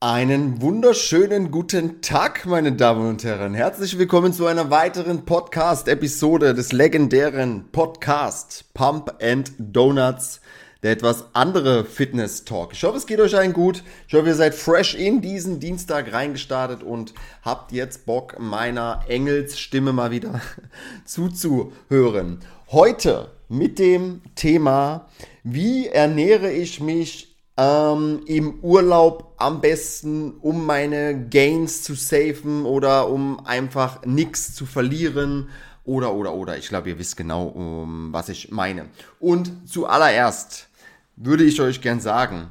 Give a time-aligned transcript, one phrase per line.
[0.00, 3.52] Einen wunderschönen guten Tag, meine Damen und Herren.
[3.52, 10.40] Herzlich willkommen zu einer weiteren Podcast-Episode des legendären Podcast Pump and Donuts,
[10.84, 12.74] der etwas andere Fitness-Talk.
[12.74, 13.82] Ich hoffe, es geht euch allen gut.
[14.06, 17.12] Ich hoffe, ihr seid fresh in diesen Dienstag reingestartet und
[17.42, 20.40] habt jetzt Bock, meiner Engelsstimme mal wieder
[21.06, 22.38] zuzuhören.
[22.70, 25.08] Heute mit dem Thema,
[25.42, 27.28] wie ernähre ich mich
[27.58, 34.64] ähm, im Urlaub am besten, um meine Gains zu safen oder um einfach nichts zu
[34.64, 35.48] verlieren.
[35.84, 36.56] Oder, oder, oder.
[36.56, 38.86] Ich glaube, ihr wisst genau, um, was ich meine.
[39.18, 40.68] Und zuallererst
[41.16, 42.50] würde ich euch gern sagen,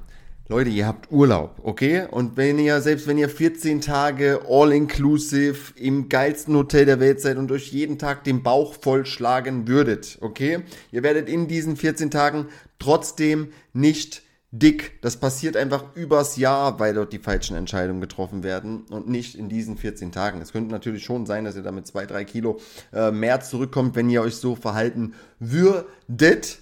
[0.49, 2.07] Leute, ihr habt Urlaub, okay?
[2.09, 7.37] Und wenn ihr, selbst wenn ihr 14 Tage all-inclusive im geilsten Hotel der Welt seid
[7.37, 10.63] und euch jeden Tag den Bauch vollschlagen würdet, okay?
[10.91, 12.47] Ihr werdet in diesen 14 Tagen
[12.79, 15.01] trotzdem nicht dick.
[15.01, 19.49] Das passiert einfach übers Jahr, weil dort die falschen Entscheidungen getroffen werden und nicht in
[19.49, 20.41] diesen 14 Tagen.
[20.41, 22.59] Es könnte natürlich schon sein, dass ihr damit 2, 3 Kilo
[22.93, 26.59] äh, mehr zurückkommt, wenn ihr euch so verhalten würdet.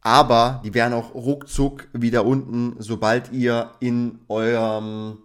[0.00, 5.18] Aber die wären auch ruckzuck wieder unten, sobald ihr in eurem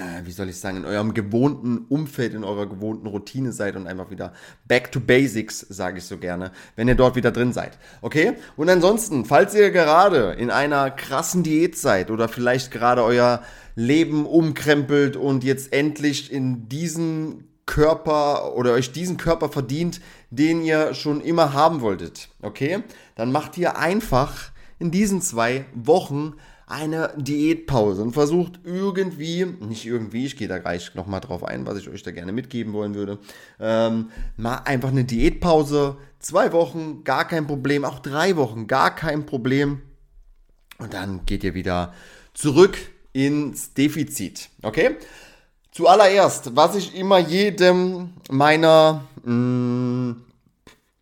[0.00, 3.86] äh, wie soll ich sagen, in eurem gewohnten Umfeld, in eurer gewohnten Routine seid und
[3.86, 4.32] einfach wieder
[4.66, 7.78] back to basics, sage ich so gerne, wenn ihr dort wieder drin seid.
[8.00, 8.34] Okay?
[8.56, 13.42] Und ansonsten, falls ihr gerade in einer krassen Diät seid oder vielleicht gerade euer
[13.74, 20.94] Leben umkrempelt und jetzt endlich in diesen Körper oder euch diesen Körper verdient, den ihr
[20.94, 22.82] schon immer haben wolltet, okay?
[23.14, 26.34] Dann macht ihr einfach in diesen zwei Wochen
[26.70, 31.78] eine Diätpause und versucht irgendwie, nicht irgendwie, ich gehe da gleich nochmal drauf ein, was
[31.78, 33.18] ich euch da gerne mitgeben wollen würde,
[33.58, 39.26] ähm, mal einfach eine Diätpause, zwei Wochen, gar kein Problem, auch drei Wochen, gar kein
[39.26, 39.82] Problem.
[40.78, 41.92] Und dann geht ihr wieder
[42.34, 42.78] zurück
[43.12, 44.96] ins Defizit, okay?
[45.72, 50.24] Zuallererst, was ich immer jedem meiner mh, mm,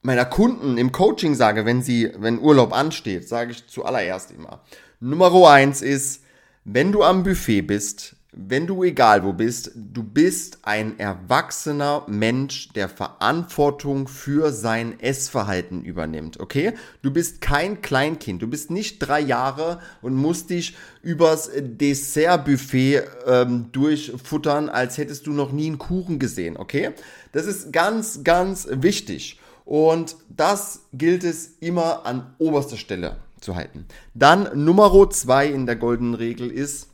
[0.02, 4.62] meiner Kunden im Coaching sage, wenn sie, wenn Urlaub ansteht, sage ich zuallererst immer.
[5.00, 6.24] Nummer eins ist,
[6.64, 12.72] wenn du am Buffet bist, wenn du egal wo bist, du bist ein erwachsener Mensch,
[12.72, 16.72] der Verantwortung für sein Essverhalten übernimmt, okay?
[17.02, 23.66] Du bist kein Kleinkind, du bist nicht drei Jahre und musst dich übers Dessertbuffet ähm,
[23.70, 26.90] durchfuttern, als hättest du noch nie einen Kuchen gesehen, okay?
[27.30, 29.38] Das ist ganz, ganz wichtig.
[29.64, 33.86] Und das gilt es immer an oberster Stelle zu halten.
[34.14, 36.88] Dann Nummer zwei in der goldenen Regel ist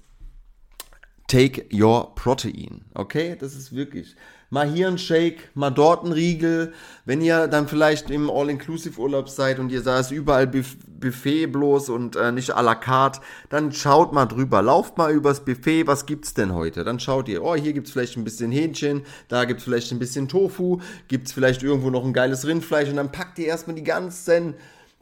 [1.26, 2.84] Take your protein.
[2.94, 4.14] Okay, das ist wirklich
[4.50, 6.72] mal hier ein Shake, mal dort ein Riegel.
[7.04, 12.30] Wenn ihr dann vielleicht im All-Inclusive-Urlaub seid und ihr saß überall Buffet bloß und äh,
[12.30, 14.62] nicht à la carte, dann schaut mal drüber.
[14.62, 16.84] Lauft mal übers Buffet, was gibt's denn heute?
[16.84, 20.28] Dann schaut ihr, oh, hier gibt's vielleicht ein bisschen Hähnchen, da gibt's vielleicht ein bisschen
[20.28, 20.78] Tofu,
[21.08, 24.54] gibt's vielleicht irgendwo noch ein geiles Rindfleisch und dann packt ihr erstmal die ganzen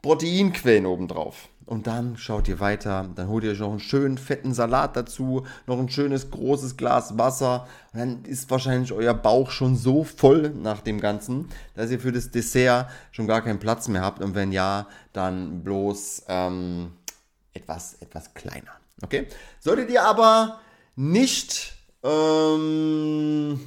[0.03, 1.49] Proteinquellen obendrauf.
[1.65, 5.47] Und dann schaut ihr weiter, dann holt ihr euch noch einen schönen fetten Salat dazu,
[5.67, 7.69] noch ein schönes großes Glas Wasser.
[7.93, 12.13] Und dann ist wahrscheinlich euer Bauch schon so voll nach dem Ganzen, dass ihr für
[12.13, 14.21] das Dessert schon gar keinen Platz mehr habt.
[14.23, 16.93] Und wenn ja, dann bloß ähm,
[17.55, 18.73] etwas, etwas kleiner.
[19.03, 19.29] Okay?
[19.61, 20.61] Solltet ihr aber
[20.97, 23.61] nicht ähm,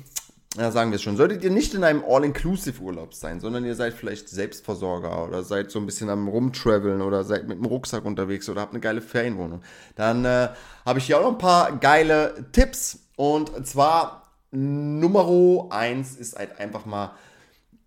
[0.58, 3.94] ja, sagen wir es schon, solltet ihr nicht in einem All-Inclusive-Urlaub sein, sondern ihr seid
[3.94, 8.48] vielleicht Selbstversorger oder seid so ein bisschen am Rumtraveln oder seid mit dem Rucksack unterwegs
[8.48, 9.62] oder habt eine geile Ferienwohnung,
[9.96, 10.50] dann äh,
[10.86, 13.00] habe ich hier auch noch ein paar geile Tipps.
[13.18, 17.12] Und zwar Nummer eins ist halt einfach mal,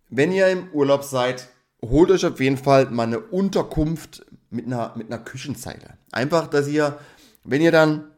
[0.09, 1.47] wenn ihr im Urlaub seid,
[1.83, 5.97] holt euch auf jeden Fall mal eine Unterkunft mit einer, mit einer Küchenzeile.
[6.11, 6.99] Einfach, dass ihr,
[7.43, 8.08] wenn ihr dann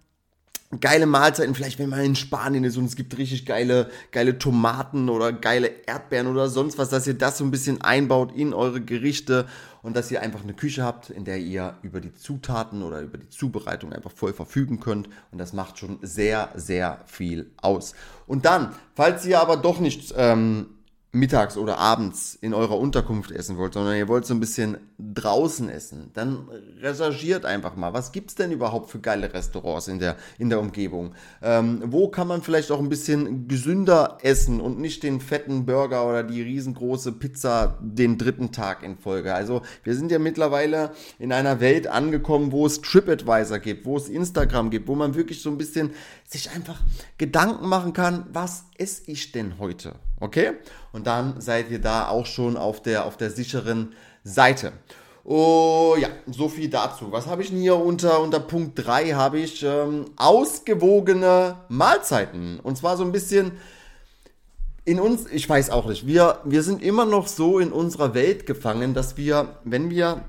[0.79, 5.09] geile Mahlzeiten, vielleicht wenn man in Spanien ist und es gibt richtig geile, geile Tomaten
[5.09, 8.79] oder geile Erdbeeren oder sonst was, dass ihr das so ein bisschen einbaut in eure
[8.79, 9.47] Gerichte
[9.81, 13.17] und dass ihr einfach eine Küche habt, in der ihr über die Zutaten oder über
[13.17, 17.93] die Zubereitung einfach voll verfügen könnt und das macht schon sehr, sehr viel aus.
[18.25, 20.67] Und dann, falls ihr aber doch nicht ähm,
[21.13, 25.67] mittags oder abends in eurer Unterkunft essen wollt, sondern ihr wollt so ein bisschen draußen
[25.67, 26.47] essen, dann
[26.79, 30.61] recherchiert einfach mal, was gibt es denn überhaupt für geile Restaurants in der, in der
[30.61, 31.13] Umgebung?
[31.41, 36.07] Ähm, wo kann man vielleicht auch ein bisschen gesünder essen und nicht den fetten Burger
[36.07, 39.33] oder die riesengroße Pizza den dritten Tag in Folge?
[39.33, 44.07] Also wir sind ja mittlerweile in einer Welt angekommen, wo es TripAdvisor gibt, wo es
[44.07, 45.91] Instagram gibt, wo man wirklich so ein bisschen
[46.25, 46.79] sich einfach
[47.17, 49.95] Gedanken machen kann, was esse ich denn heute?
[50.21, 50.53] Okay?
[50.93, 54.71] Und dann seid ihr da auch schon auf der, auf der sicheren Seite.
[55.23, 57.11] Oh ja, so viel dazu.
[57.11, 59.13] Was habe ich denn hier unter, unter Punkt 3?
[59.13, 62.59] Habe ich ähm, ausgewogene Mahlzeiten.
[62.59, 63.51] Und zwar so ein bisschen
[64.83, 68.45] in uns, ich weiß auch nicht, wir, wir sind immer noch so in unserer Welt
[68.45, 70.23] gefangen, dass wir, wenn wir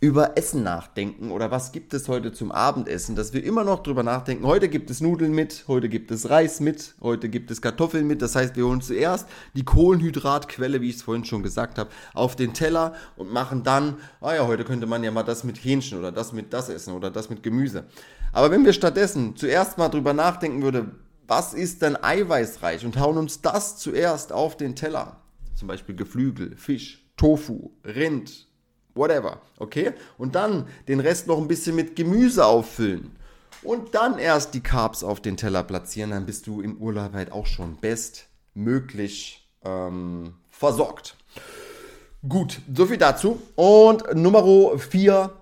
[0.00, 4.04] über Essen nachdenken oder was gibt es heute zum Abendessen, dass wir immer noch drüber
[4.04, 8.06] nachdenken, heute gibt es Nudeln mit, heute gibt es Reis mit, heute gibt es Kartoffeln
[8.06, 8.22] mit.
[8.22, 12.36] Das heißt, wir holen zuerst die Kohlenhydratquelle, wie ich es vorhin schon gesagt habe, auf
[12.36, 15.98] den Teller und machen dann, ah ja, heute könnte man ja mal das mit Hähnchen
[15.98, 17.84] oder das mit das essen oder das mit Gemüse.
[18.32, 20.92] Aber wenn wir stattdessen zuerst mal drüber nachdenken würde,
[21.26, 25.16] was ist denn eiweißreich und hauen uns das zuerst auf den Teller,
[25.56, 28.46] zum Beispiel Geflügel, Fisch, Tofu, Rind,
[28.98, 29.92] whatever, okay?
[30.18, 33.12] Und dann den Rest noch ein bisschen mit Gemüse auffüllen
[33.62, 37.32] und dann erst die Carbs auf den Teller platzieren, dann bist du im Urlaub halt
[37.32, 41.16] auch schon bestmöglich ähm, versorgt.
[42.28, 43.40] Gut, soviel dazu.
[43.56, 45.32] Und Nummer 4,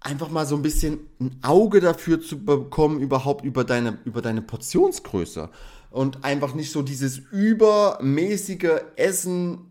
[0.00, 4.42] einfach mal so ein bisschen ein Auge dafür zu bekommen, überhaupt über deine, über deine
[4.42, 5.50] Portionsgröße.
[5.90, 9.70] Und einfach nicht so dieses übermäßige Essen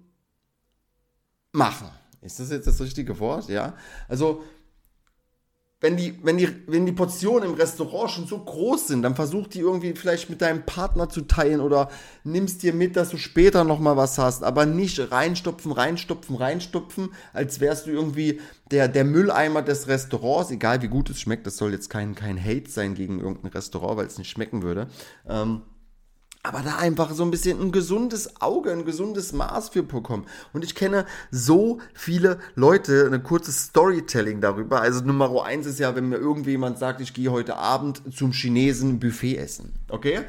[1.52, 1.90] machen.
[2.24, 3.50] Ist das jetzt das richtige Wort?
[3.50, 3.75] Ja.
[4.08, 4.44] Also,
[5.84, 9.48] wenn die, wenn, die, wenn die Portionen im Restaurant schon so groß sind, dann versuch
[9.48, 11.90] die irgendwie vielleicht mit deinem Partner zu teilen oder
[12.24, 17.60] nimmst dir mit, dass du später nochmal was hast, aber nicht reinstopfen, reinstopfen, reinstopfen, als
[17.60, 18.40] wärst du irgendwie
[18.72, 22.42] der, der Mülleimer des Restaurants, egal wie gut es schmeckt, das soll jetzt kein, kein
[22.42, 24.88] Hate sein gegen irgendein Restaurant, weil es nicht schmecken würde.
[25.28, 25.64] Ähm,
[26.44, 30.25] aber da einfach so ein bisschen ein gesundes Auge, ein gesundes Maß für bekommen.
[30.51, 34.81] Und ich kenne so viele Leute, eine kurze Storytelling darüber.
[34.81, 39.00] Also Nummer eins ist ja, wenn mir irgendjemand sagt, ich gehe heute Abend zum Chinesen
[39.00, 39.72] Buffet essen.
[39.88, 40.19] Okay?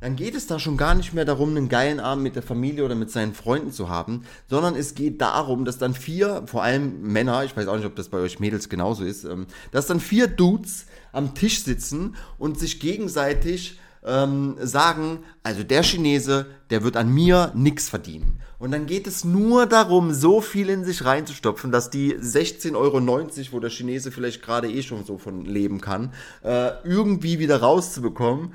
[0.00, 2.84] Dann geht es da schon gar nicht mehr darum, einen geilen Abend mit der Familie
[2.84, 7.02] oder mit seinen Freunden zu haben, sondern es geht darum, dass dann vier, vor allem
[7.02, 10.00] Männer, ich weiß auch nicht, ob das bei euch Mädels genauso ist, ähm, dass dann
[10.00, 16.96] vier Dudes am Tisch sitzen und sich gegenseitig ähm, sagen, also der Chinese, der wird
[16.96, 18.40] an mir nichts verdienen.
[18.58, 23.52] Und dann geht es nur darum, so viel in sich reinzustopfen, dass die 16,90 Euro,
[23.52, 26.12] wo der Chinese vielleicht gerade eh schon so von leben kann,
[26.44, 28.54] äh, irgendwie wieder rauszubekommen.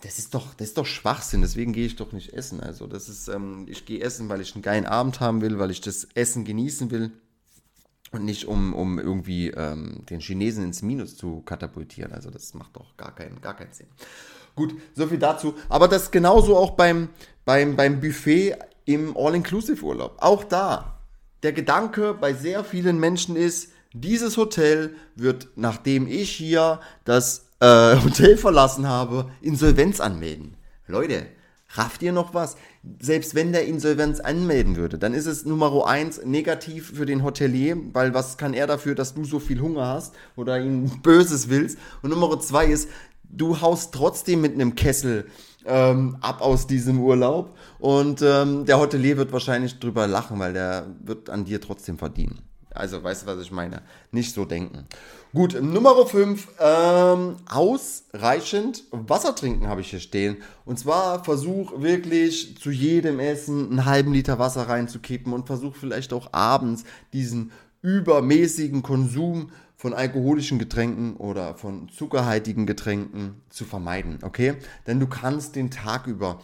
[0.00, 1.40] Das ist doch, das ist doch Schwachsinn.
[1.40, 2.60] Deswegen gehe ich doch nicht essen.
[2.60, 5.70] Also das ist, ähm, ich gehe essen, weil ich einen geilen Abend haben will, weil
[5.70, 7.12] ich das Essen genießen will
[8.10, 12.12] und nicht um, um irgendwie ähm, den Chinesen ins Minus zu katapultieren.
[12.12, 13.86] Also das macht doch gar keinen, gar keinen Sinn.
[14.56, 15.54] Gut, so viel dazu.
[15.68, 17.08] Aber das genauso auch beim,
[17.44, 20.16] beim, beim Buffet im All-Inclusive-Urlaub.
[20.18, 20.98] Auch da,
[21.42, 27.96] der Gedanke bei sehr vielen Menschen ist, dieses Hotel wird, nachdem ich hier das äh,
[28.04, 30.56] Hotel verlassen habe, Insolvenz anmelden.
[30.86, 31.26] Leute,
[31.74, 32.56] rafft ihr noch was?
[33.00, 37.76] Selbst wenn der Insolvenz anmelden würde, dann ist es Nummer eins negativ für den Hotelier,
[37.92, 41.78] weil was kann er dafür, dass du so viel Hunger hast oder ihn Böses willst?
[42.02, 42.88] Und Nummer zwei ist,
[43.36, 45.26] du haust trotzdem mit einem Kessel
[45.64, 50.86] ähm, ab aus diesem Urlaub und ähm, der Hotelier wird wahrscheinlich drüber lachen, weil der
[51.02, 52.40] wird an dir trotzdem verdienen.
[52.74, 53.82] Also, weißt du, was ich meine?
[54.10, 54.86] Nicht so denken.
[55.32, 60.38] Gut, Nummer 5, ähm, ausreichend Wasser trinken habe ich hier stehen.
[60.64, 66.12] Und zwar versuch wirklich zu jedem Essen einen halben Liter Wasser reinzukippen und versuch vielleicht
[66.12, 66.82] auch abends
[67.12, 67.52] diesen
[67.82, 69.50] übermäßigen Konsum
[69.84, 74.54] von alkoholischen Getränken oder von zuckerhaltigen Getränken zu vermeiden, okay?
[74.86, 76.40] Denn du kannst den Tag über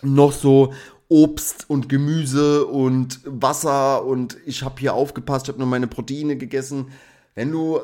[0.00, 0.72] noch so
[1.08, 6.36] Obst und Gemüse und Wasser und ich habe hier aufgepasst, ich habe nur meine Proteine
[6.36, 6.92] gegessen.
[7.34, 7.80] Wenn du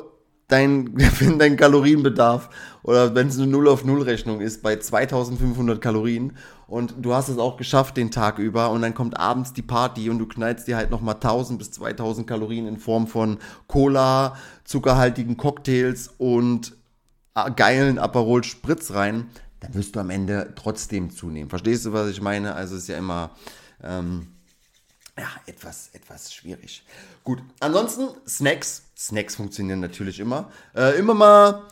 [0.53, 2.49] dein, wenn dein Kalorienbedarf
[2.83, 6.33] oder wenn es eine 0 auf 0 Rechnung ist bei 2500 Kalorien
[6.67, 10.09] und du hast es auch geschafft den Tag über und dann kommt abends die Party
[10.09, 15.37] und du knallst dir halt nochmal 1000 bis 2000 Kalorien in Form von Cola, zuckerhaltigen
[15.37, 16.75] Cocktails und
[17.35, 19.27] äh, geilen Aperol Spritz rein,
[19.59, 21.49] dann wirst du am Ende trotzdem zunehmen.
[21.49, 22.53] Verstehst du, was ich meine?
[22.53, 23.31] Also es ist ja immer
[23.81, 24.27] ähm,
[25.17, 26.83] ja, etwas, etwas schwierig.
[27.23, 28.83] Gut, ansonsten Snacks.
[28.97, 30.51] Snacks funktionieren natürlich immer.
[30.75, 31.63] Äh, immer mal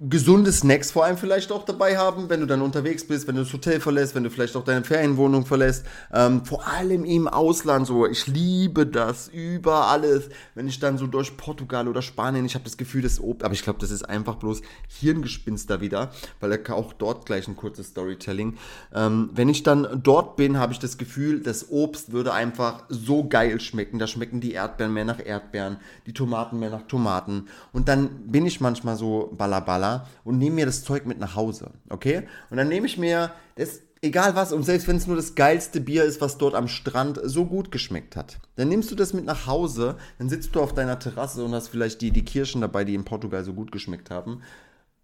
[0.00, 3.42] gesunde Snacks vor allem vielleicht auch dabei haben, wenn du dann unterwegs bist, wenn du
[3.42, 5.84] das Hotel verlässt, wenn du vielleicht auch deine Ferienwohnung verlässt.
[6.10, 8.06] Ähm, vor allem im Ausland so.
[8.06, 10.30] Ich liebe das über alles.
[10.54, 13.52] Wenn ich dann so durch Portugal oder Spanien, ich habe das Gefühl, das Obst, aber
[13.52, 17.56] ich glaube, das ist einfach bloß Hirngespinst da wieder, weil er auch dort gleich ein
[17.56, 18.56] kurzes Storytelling.
[18.94, 23.28] Ähm, wenn ich dann dort bin, habe ich das Gefühl, das Obst würde einfach so
[23.28, 23.98] geil schmecken.
[23.98, 25.76] Da schmecken die Erdbeeren mehr nach Erdbeeren,
[26.06, 27.48] die Tomaten mehr nach Tomaten.
[27.72, 29.89] Und dann bin ich manchmal so balabala
[30.24, 32.26] und nehme mir das Zeug mit nach Hause, okay?
[32.50, 35.80] Und dann nehme ich mir das, egal was, und selbst wenn es nur das geilste
[35.80, 39.24] Bier ist, was dort am Strand so gut geschmeckt hat, dann nimmst du das mit
[39.24, 42.84] nach Hause, dann sitzt du auf deiner Terrasse und hast vielleicht die, die Kirschen dabei,
[42.84, 44.42] die in Portugal so gut geschmeckt haben.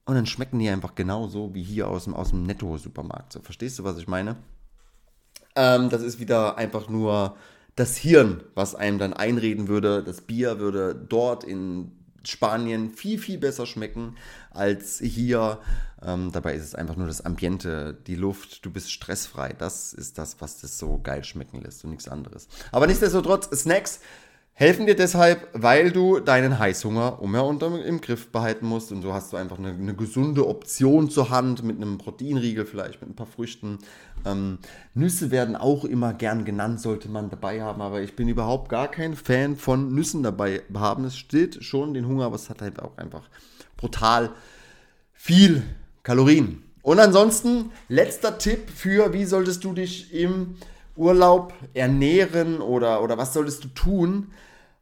[0.05, 3.33] Und dann schmecken die einfach genauso wie hier aus dem, aus dem Netto-Supermarkt.
[3.33, 4.37] So, verstehst du, was ich meine?
[5.57, 7.37] Ähm, das ist wieder einfach nur
[7.75, 11.93] das Hirn, was einem dann einreden würde, das Bier würde dort in
[12.26, 14.16] Spanien viel, viel besser schmecken
[14.50, 15.61] als hier.
[16.02, 19.52] Ähm, dabei ist es einfach nur das Ambiente, die Luft, du bist stressfrei.
[19.52, 22.49] Das ist das, was das so geil schmecken lässt und nichts anderes.
[22.73, 24.00] Aber nichtsdestotrotz, Snacks
[24.59, 29.13] helfen dir deshalb, weil du deinen Heißhunger umher unter im Griff behalten musst und so
[29.13, 33.15] hast du einfach eine, eine, gesunde Option zur Hand mit einem Proteinriegel vielleicht, mit ein
[33.15, 33.79] paar Früchten.
[34.25, 34.57] Ähm,
[34.95, 38.91] Nüsse werden auch immer gern genannt, sollte man dabei haben, aber ich bin überhaupt gar
[38.91, 41.05] kein Fan von Nüssen dabei haben.
[41.05, 43.29] Es steht schon den Hunger, aber es hat halt auch einfach
[43.77, 44.31] brutal
[45.13, 45.65] viel
[46.03, 46.63] Kalorien.
[46.81, 50.57] Und ansonsten, letzter Tipp für, wie solltest du dich im
[50.97, 54.33] Urlaub ernähren oder, oder was solltest du tun?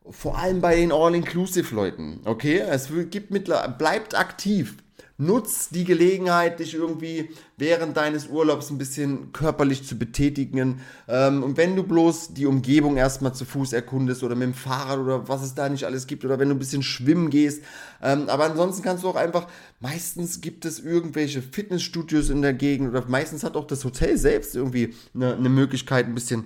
[0.08, 2.20] Vor allem bei den All-Inclusive-Leuten.
[2.24, 4.76] Okay, es gibt mittler bleibt aktiv.
[5.16, 10.80] Nutz die Gelegenheit, dich irgendwie während deines Urlaubs ein bisschen körperlich zu betätigen.
[11.06, 14.98] Ähm, und wenn du bloß die Umgebung erstmal zu Fuß erkundest oder mit dem Fahrrad
[14.98, 17.62] oder was es da nicht alles gibt oder wenn du ein bisschen schwimmen gehst.
[18.02, 19.46] Ähm, aber ansonsten kannst du auch einfach,
[19.78, 24.56] meistens gibt es irgendwelche Fitnessstudios in der Gegend oder meistens hat auch das Hotel selbst
[24.56, 26.44] irgendwie eine, eine Möglichkeit, ein bisschen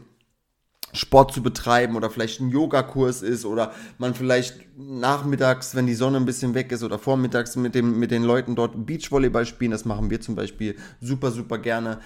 [0.93, 6.17] Sport zu betreiben oder vielleicht ein Yogakurs ist oder man vielleicht nachmittags, wenn die Sonne
[6.19, 9.73] ein bisschen weg ist oder vormittags mit, dem, mit den Leuten dort Beachvolleyball spielen.
[9.73, 11.99] Das machen wir zum Beispiel super, super gerne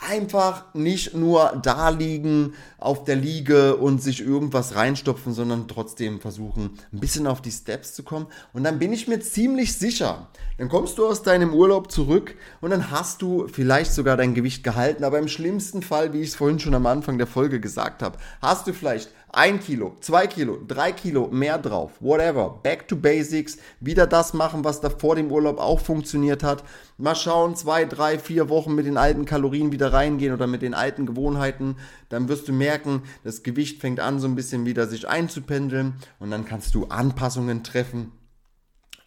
[0.00, 6.78] einfach nicht nur da liegen auf der Liege und sich irgendwas reinstopfen, sondern trotzdem versuchen,
[6.92, 8.26] ein bisschen auf die Steps zu kommen.
[8.52, 12.70] Und dann bin ich mir ziemlich sicher, dann kommst du aus deinem Urlaub zurück und
[12.70, 16.36] dann hast du vielleicht sogar dein Gewicht gehalten, aber im schlimmsten Fall, wie ich es
[16.36, 20.58] vorhin schon am Anfang der Folge gesagt habe, hast du vielleicht ein Kilo, zwei Kilo,
[20.66, 22.60] drei Kilo mehr drauf, whatever.
[22.62, 26.64] Back to Basics, wieder das machen, was da vor dem Urlaub auch funktioniert hat.
[26.96, 30.74] Mal schauen, zwei, drei, vier Wochen mit den alten Kalorien wieder reingehen oder mit den
[30.74, 31.76] alten Gewohnheiten.
[32.08, 36.30] Dann wirst du merken, das Gewicht fängt an, so ein bisschen wieder sich einzupendeln und
[36.30, 38.12] dann kannst du Anpassungen treffen.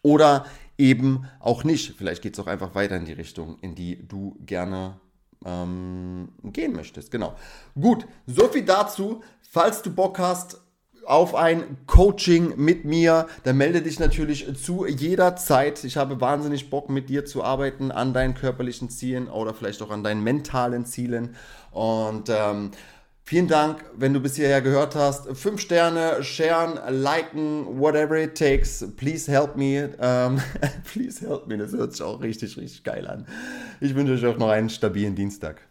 [0.01, 0.45] Oder
[0.77, 1.95] eben auch nicht.
[1.97, 4.99] Vielleicht geht es auch einfach weiter in die Richtung, in die du gerne
[5.45, 7.11] ähm, gehen möchtest.
[7.11, 7.35] Genau.
[7.79, 9.21] Gut, so viel dazu.
[9.41, 10.61] Falls du Bock hast
[11.05, 15.83] auf ein Coaching mit mir, dann melde dich natürlich zu jeder Zeit.
[15.83, 19.89] Ich habe wahnsinnig Bock mit dir zu arbeiten an deinen körperlichen Zielen oder vielleicht auch
[19.89, 21.35] an deinen mentalen Zielen.
[21.71, 22.71] Und ähm,
[23.29, 25.37] Vielen Dank, wenn du bis hierher gehört hast.
[25.37, 28.83] Fünf Sterne, sharen, liken, whatever it takes.
[28.97, 29.87] Please help me.
[29.99, 30.41] Um,
[30.91, 31.55] please help me.
[31.55, 33.27] Das hört sich auch richtig, richtig geil an.
[33.81, 35.61] Ich wünsche euch auch noch einen stabilen Dienstag.